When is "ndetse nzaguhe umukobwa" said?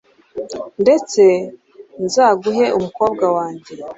0.81-3.25